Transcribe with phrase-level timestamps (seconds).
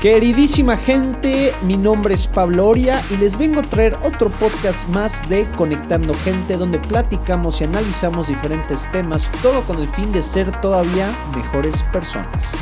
[0.00, 5.28] Queridísima gente, mi nombre es Pablo Oria y les vengo a traer otro podcast más
[5.28, 10.60] de Conectando Gente donde platicamos y analizamos diferentes temas, todo con el fin de ser
[10.60, 12.52] todavía mejores personas.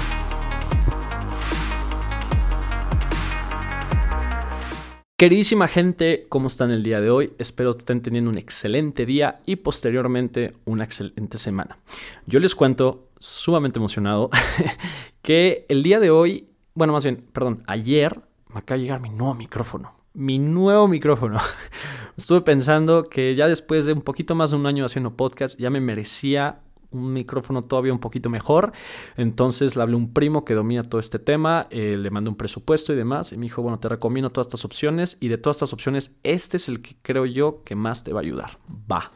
[5.19, 7.35] Queridísima gente, ¿cómo están el día de hoy?
[7.39, 11.79] Espero que estén teniendo un excelente día y posteriormente una excelente semana.
[12.25, 14.31] Yo les cuento, sumamente emocionado,
[15.21, 18.21] que el día de hoy bueno, más bien, perdón, ayer
[18.53, 19.95] me acaba de llegar mi nuevo micrófono.
[20.13, 21.41] Mi nuevo micrófono.
[22.19, 25.71] Estuve pensando que ya después de un poquito más de un año haciendo podcast, ya
[25.71, 28.73] me merecía un micrófono todavía un poquito mejor.
[29.17, 32.37] Entonces le hablé a un primo que domina todo este tema, eh, le mandé un
[32.37, 35.57] presupuesto y demás, y me dijo, bueno, te recomiendo todas estas opciones, y de todas
[35.57, 38.59] estas opciones, este es el que creo yo que más te va a ayudar.
[38.91, 39.13] Va.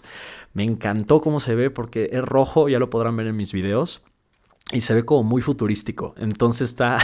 [0.54, 4.02] Me encantó cómo se ve porque es rojo, ya lo podrán ver en mis videos
[4.72, 6.14] y se ve como muy futurístico.
[6.16, 6.98] Entonces está,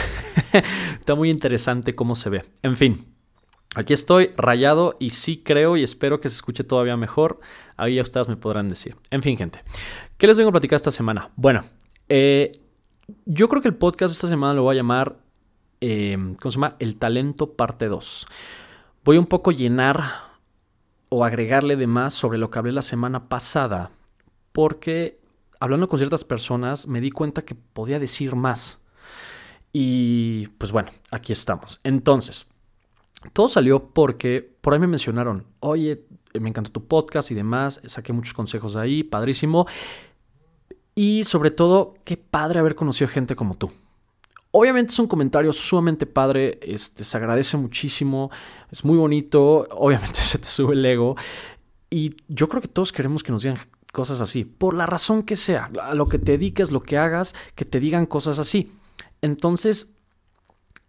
[0.99, 2.45] está muy interesante cómo se ve.
[2.63, 3.05] En fin,
[3.75, 7.39] aquí estoy rayado y sí creo y espero que se escuche todavía mejor.
[7.75, 8.95] Ahí ya ustedes me podrán decir.
[9.09, 9.63] En fin, gente,
[10.17, 11.31] ¿qué les vengo a platicar esta semana?
[11.35, 11.63] Bueno,
[12.09, 12.51] eh,
[13.25, 15.17] yo creo que el podcast esta semana lo voy a llamar,
[15.81, 16.75] eh, ¿cómo se llama?
[16.79, 18.27] El talento parte 2.
[19.03, 20.03] Voy un poco llenar
[21.09, 23.91] o agregarle de más sobre lo que hablé la semana pasada
[24.51, 25.19] porque
[25.59, 28.79] hablando con ciertas personas, me di cuenta que podía decir más.
[29.73, 31.79] Y pues bueno, aquí estamos.
[31.83, 32.47] Entonces,
[33.33, 36.05] todo salió porque por ahí me mencionaron, oye,
[36.39, 39.65] me encantó tu podcast y demás, saqué muchos consejos de ahí, padrísimo.
[40.95, 43.71] Y sobre todo, qué padre haber conocido gente como tú.
[44.51, 48.31] Obviamente es un comentario sumamente padre, este, se agradece muchísimo,
[48.71, 51.15] es muy bonito, obviamente se te sube el ego.
[51.89, 53.59] Y yo creo que todos queremos que nos digan
[53.97, 57.33] cosas así, por la razón que sea, a lo que te dediques, lo que hagas,
[57.55, 58.71] que te digan cosas así.
[59.23, 59.95] Entonces,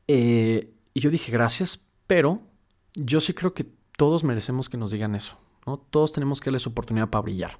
[0.08, 2.42] eh, y yo dije gracias, pero
[2.92, 3.64] yo sí creo que
[3.96, 5.78] todos merecemos que nos digan eso, ¿no?
[5.78, 7.58] Todos tenemos que darles oportunidad para brillar.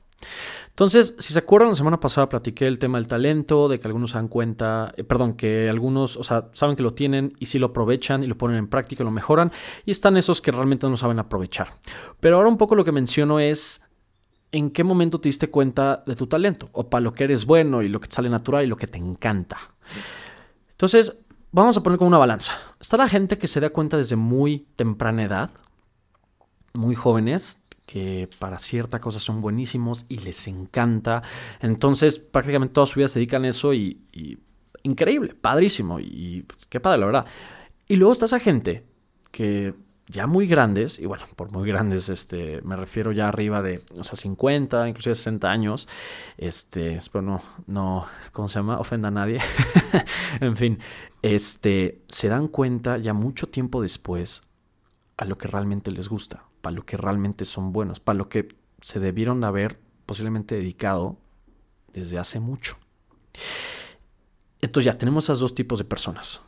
[0.69, 4.10] Entonces, si se acuerdan, la semana pasada platiqué el tema del talento, de que algunos
[4.10, 7.59] se dan cuenta, eh, perdón, que algunos, o sea, saben que lo tienen y si
[7.59, 9.50] lo aprovechan y lo ponen en práctica, lo mejoran,
[9.86, 11.69] y están esos que realmente no saben aprovechar.
[12.20, 13.80] Pero ahora un poco lo que menciono es
[14.53, 17.82] en qué momento te diste cuenta de tu talento o para lo que eres bueno
[17.82, 19.59] y lo que te sale natural y lo que te encanta.
[20.70, 21.20] Entonces,
[21.53, 22.53] vamos a poner como una balanza.
[22.81, 25.50] Está la gente que se da cuenta desde muy temprana edad,
[26.72, 31.22] muy jóvenes, que para cierta cosa son buenísimos y les encanta.
[31.60, 34.38] Entonces, prácticamente toda su vida se dedican a eso y, y
[34.82, 37.26] increíble, padrísimo y qué padre, la verdad.
[37.86, 38.84] Y luego está esa gente
[39.30, 39.75] que
[40.08, 44.04] ya muy grandes, y bueno, por muy grandes este, me refiero ya arriba de, o
[44.04, 45.88] sea, 50, inclusive 60 años,
[46.38, 48.78] este, espero no, ¿cómo se llama?
[48.78, 49.38] Ofenda a nadie.
[50.41, 50.78] en fin,
[51.22, 54.44] este, se dan cuenta ya mucho tiempo después
[55.18, 58.56] a lo que realmente les gusta, para lo que realmente son buenos, para lo que
[58.80, 61.18] se debieron haber posiblemente dedicado
[61.92, 62.78] desde hace mucho.
[64.60, 66.41] Entonces ya tenemos esos dos tipos de personas.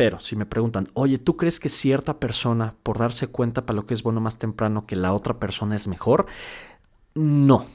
[0.00, 3.84] Pero si me preguntan, oye, ¿tú crees que cierta persona, por darse cuenta para lo
[3.84, 6.24] que es bueno más temprano, que la otra persona es mejor?
[7.14, 7.66] No.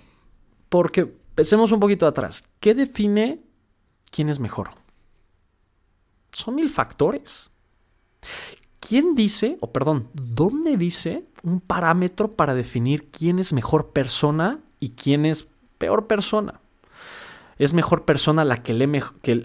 [0.68, 2.46] Porque pensemos un poquito atrás.
[2.60, 3.44] ¿Qué define
[4.10, 4.72] quién es mejor?
[6.32, 7.52] Son mil factores.
[8.80, 14.94] ¿Quién dice, o perdón, dónde dice un parámetro para definir quién es mejor persona y
[14.94, 15.48] quién es
[15.78, 16.60] peor persona?
[17.60, 18.90] ¿Es mejor persona la que lee,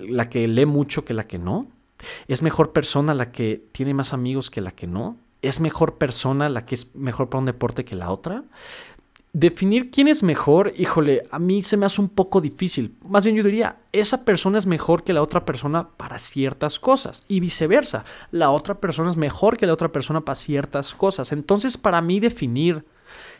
[0.09, 1.69] la que lee mucho que la que no?
[2.29, 5.17] ¿Es mejor persona la que tiene más amigos que la que no?
[5.43, 8.45] ¿Es mejor persona la que es mejor para un deporte que la otra?
[9.33, 12.97] Definir quién es mejor, híjole, a mí se me hace un poco difícil.
[13.07, 17.25] Más bien yo diría, esa persona es mejor que la otra persona para ciertas cosas
[17.29, 18.05] y viceversa.
[18.33, 21.31] La otra persona es mejor que la otra persona para ciertas cosas.
[21.31, 22.85] Entonces, para mí definir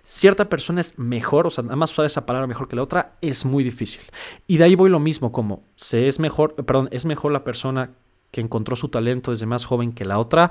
[0.05, 3.17] cierta persona es mejor, o sea, nada más usar esa palabra mejor que la otra
[3.21, 4.03] es muy difícil.
[4.47, 7.91] Y de ahí voy lo mismo, como se es mejor, perdón, es mejor la persona
[8.31, 10.51] que encontró su talento desde más joven que la otra,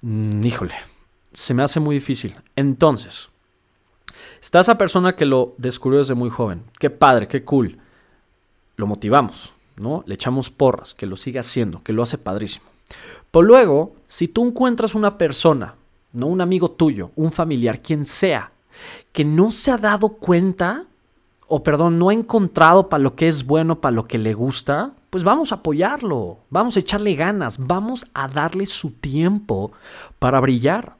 [0.00, 0.74] mm, híjole,
[1.32, 2.34] se me hace muy difícil.
[2.56, 3.28] Entonces,
[4.40, 6.64] está esa persona que lo descubrió desde muy joven.
[6.78, 7.78] Qué padre, qué cool.
[8.76, 10.02] Lo motivamos, ¿no?
[10.06, 12.66] Le echamos porras, que lo siga haciendo, que lo hace padrísimo.
[13.30, 15.76] Pero luego, si tú encuentras una persona,
[16.12, 18.52] no un amigo tuyo, un familiar, quien sea,
[19.12, 20.86] que no se ha dado cuenta,
[21.48, 24.94] o perdón, no ha encontrado para lo que es bueno, para lo que le gusta,
[25.12, 29.70] pues vamos a apoyarlo, vamos a echarle ganas, vamos a darle su tiempo
[30.18, 30.96] para brillar.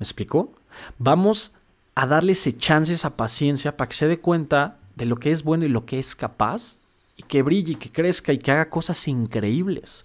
[0.00, 0.50] ¿Me explicó?
[0.98, 1.52] Vamos
[1.94, 5.44] a darle ese chance, esa paciencia para que se dé cuenta de lo que es
[5.44, 6.78] bueno y lo que es capaz
[7.16, 10.04] y que brille y que crezca y que haga cosas increíbles.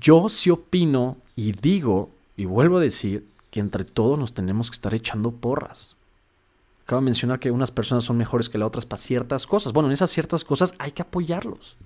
[0.00, 4.74] Yo sí opino y digo y vuelvo a decir que entre todos nos tenemos que
[4.74, 5.94] estar echando porras.
[6.84, 9.72] Acabo de mencionar que unas personas son mejores que las otras para ciertas cosas.
[9.72, 11.78] Bueno, en esas ciertas cosas hay que apoyarlos.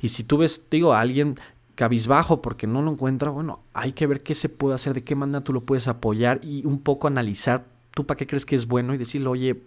[0.00, 1.38] Y si tú ves, digo, a alguien
[1.74, 5.14] cabizbajo porque no lo encuentra, bueno, hay que ver qué se puede hacer, de qué
[5.14, 8.66] manera tú lo puedes apoyar y un poco analizar tú para qué crees que es
[8.66, 9.62] bueno y decirle, oye,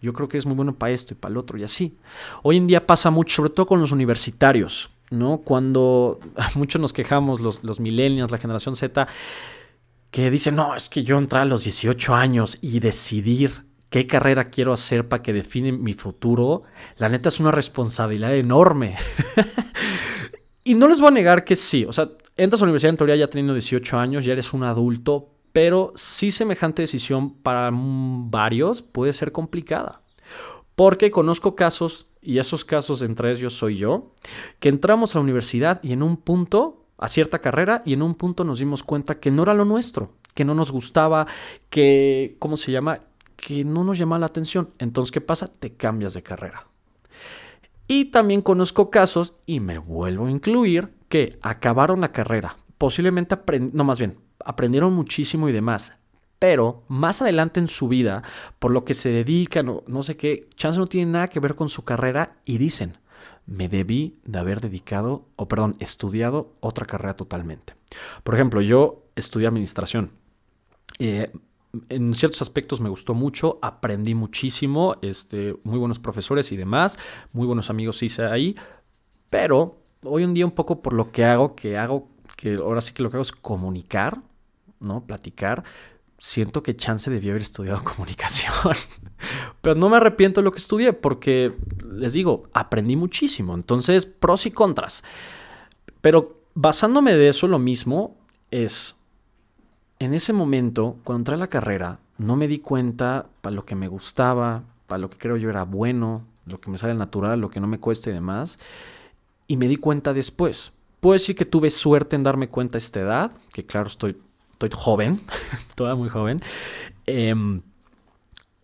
[0.00, 1.98] yo creo que es muy bueno para esto y para el otro y así.
[2.42, 5.38] Hoy en día pasa mucho, sobre todo con los universitarios, ¿no?
[5.38, 6.20] Cuando
[6.54, 9.08] muchos nos quejamos, los, los millennials, la generación Z,
[10.12, 14.44] que dicen, no, es que yo entré a los 18 años y decidir qué carrera
[14.50, 16.62] quiero hacer para que define mi futuro,
[16.96, 18.96] la neta es una responsabilidad enorme.
[20.64, 22.96] y no les voy a negar que sí, o sea, entras a la universidad en
[22.96, 28.80] teoría ya teniendo 18 años, ya eres un adulto, pero sí semejante decisión para varios
[28.82, 30.02] puede ser complicada.
[30.76, 34.12] Porque conozco casos, y esos casos entre ellos soy yo,
[34.60, 38.14] que entramos a la universidad y en un punto, a cierta carrera, y en un
[38.14, 41.26] punto nos dimos cuenta que no era lo nuestro, que no nos gustaba,
[41.68, 43.00] que, ¿cómo se llama?
[43.40, 44.70] Que no nos llama la atención.
[44.78, 45.46] Entonces, ¿qué pasa?
[45.46, 46.66] Te cambias de carrera.
[47.88, 52.56] Y también conozco casos, y me vuelvo a incluir, que acabaron la carrera.
[52.78, 53.36] Posiblemente,
[53.72, 55.96] no más bien, aprendieron muchísimo y demás.
[56.38, 58.22] Pero más adelante en su vida,
[58.58, 61.54] por lo que se dedican o no sé qué, chance no tiene nada que ver
[61.54, 62.98] con su carrera y dicen,
[63.46, 67.74] me debí de haber dedicado, o perdón, estudiado otra carrera totalmente.
[68.22, 70.12] Por ejemplo, yo estudié administración.
[70.98, 71.32] Eh,
[71.88, 76.98] en ciertos aspectos me gustó mucho, aprendí muchísimo, este, muy buenos profesores y demás,
[77.32, 78.56] muy buenos amigos hice ahí,
[79.28, 82.92] pero hoy en día un poco por lo que hago, que hago, que ahora sí
[82.92, 84.20] que lo que hago es comunicar,
[84.80, 85.06] ¿no?
[85.06, 85.62] Platicar,
[86.18, 88.52] siento que chance debía haber estudiado comunicación,
[89.60, 91.52] pero no me arrepiento de lo que estudié porque,
[91.90, 95.04] les digo, aprendí muchísimo, entonces pros y contras,
[96.00, 98.18] pero basándome de eso lo mismo
[98.50, 98.99] es
[100.00, 103.74] en ese momento, cuando entré a la carrera, no me di cuenta para lo que
[103.74, 107.50] me gustaba, para lo que creo yo era bueno, lo que me sale natural, lo
[107.50, 108.58] que no me cuesta y demás.
[109.46, 110.72] Y me di cuenta después.
[111.00, 114.16] Puedo decir que tuve suerte en darme cuenta a esta edad, que claro, estoy,
[114.52, 115.20] estoy joven,
[115.74, 116.38] toda muy joven.
[117.04, 117.60] Em,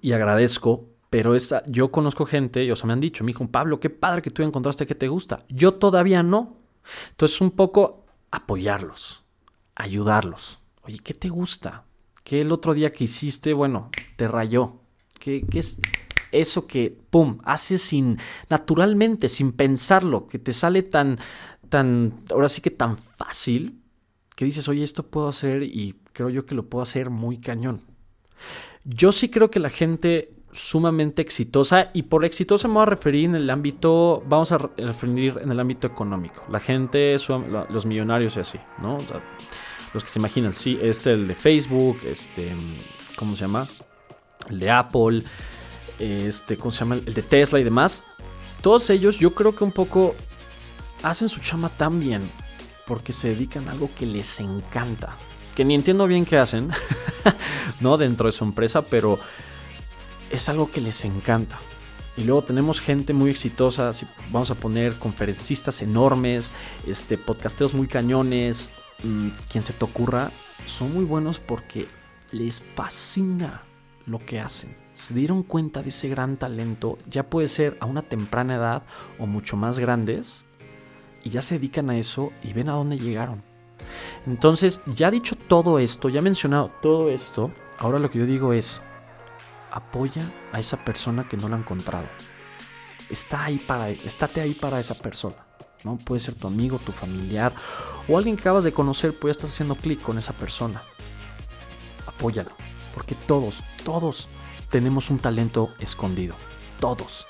[0.00, 3.46] y agradezco, pero esta, yo conozco gente, y, o sea, me han dicho, mi hijo
[3.48, 5.44] Pablo, qué padre que tú encontraste que te gusta.
[5.50, 6.56] Yo todavía no.
[7.10, 9.22] Entonces, un poco apoyarlos,
[9.74, 10.60] ayudarlos.
[10.86, 11.84] Oye, ¿qué te gusta?
[12.22, 14.80] ¿Qué el otro día que hiciste, bueno, te rayó?
[15.18, 15.80] ¿Qué, es
[16.30, 18.18] eso que, pum, haces sin,
[18.48, 21.18] naturalmente, sin pensarlo, que te sale tan,
[21.68, 23.80] tan, ahora sí que tan fácil,
[24.36, 27.82] que dices, oye, esto puedo hacer y creo yo que lo puedo hacer muy cañón.
[28.84, 33.24] Yo sí creo que la gente sumamente exitosa y por exitosa me voy a referir
[33.24, 36.44] en el ámbito, vamos a referir en el ámbito económico.
[36.48, 37.16] La gente,
[37.70, 38.98] los millonarios y así, ¿no?
[38.98, 39.22] O sea,
[39.96, 42.52] los que se imaginan, sí, este el de Facebook, este,
[43.16, 43.66] ¿cómo se llama?
[44.50, 45.22] El de Apple,
[45.98, 46.96] este, ¿cómo se llama?
[46.96, 48.04] El de Tesla y demás.
[48.60, 50.14] Todos ellos yo creo que un poco
[51.02, 52.20] hacen su chama tan bien
[52.86, 55.16] porque se dedican a algo que les encanta.
[55.54, 56.68] Que ni entiendo bien qué hacen,
[57.80, 57.96] ¿no?
[57.96, 59.18] Dentro de su empresa, pero
[60.30, 61.58] es algo que les encanta.
[62.18, 63.92] Y luego tenemos gente muy exitosa,
[64.30, 66.52] vamos a poner conferencistas enormes,
[66.86, 68.74] este, podcasteros muy cañones,
[69.06, 70.30] Mm, quien se te ocurra,
[70.66, 71.86] son muy buenos porque
[72.32, 73.62] les fascina
[74.04, 74.76] lo que hacen.
[74.92, 78.82] Se dieron cuenta de ese gran talento, ya puede ser a una temprana edad
[79.18, 80.44] o mucho más grandes,
[81.22, 83.42] y ya se dedican a eso y ven a dónde llegaron.
[84.26, 88.82] Entonces, ya dicho todo esto, ya mencionado todo esto, ahora lo que yo digo es,
[89.70, 90.22] apoya
[90.52, 92.08] a esa persona que no la ha encontrado.
[93.10, 95.45] Está ahí para, estate ahí para esa persona.
[95.84, 95.98] ¿No?
[95.98, 97.52] Puede ser tu amigo, tu familiar
[98.08, 100.82] o alguien que acabas de conocer, pues estás haciendo clic con esa persona.
[102.06, 102.50] Apóyalo,
[102.94, 104.28] porque todos, todos
[104.70, 106.34] tenemos un talento escondido.
[106.80, 107.26] Todos.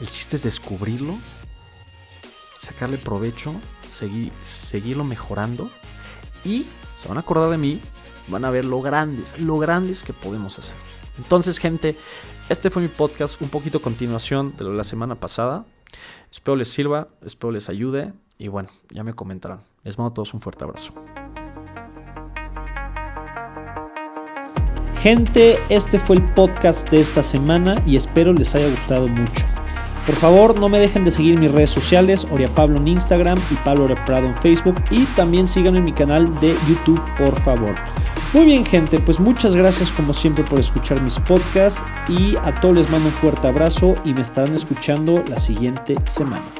[0.00, 1.16] El chiste es descubrirlo,
[2.58, 3.54] sacarle provecho,
[3.88, 5.70] seguir, seguirlo mejorando
[6.44, 6.66] y
[7.00, 7.80] se van a acordar de mí,
[8.28, 10.76] van a ver lo grandes, lo grandes que podemos hacer.
[11.18, 11.96] Entonces, gente,
[12.48, 15.66] este fue mi podcast, un poquito continuación de lo de la semana pasada.
[16.30, 19.60] Espero les sirva, espero les ayude y bueno, ya me comentarán.
[19.84, 20.92] Les mando a todos un fuerte abrazo.
[25.02, 29.46] Gente, este fue el podcast de esta semana y espero les haya gustado mucho.
[30.04, 33.54] Por favor, no me dejen de seguir mis redes sociales, Oria Pablo en Instagram y
[33.56, 37.74] Pablo Prado en Facebook y también síganme en mi canal de YouTube, por favor.
[38.32, 42.76] Muy bien gente, pues muchas gracias como siempre por escuchar mis podcasts y a todos
[42.76, 46.59] les mando un fuerte abrazo y me estarán escuchando la siguiente semana.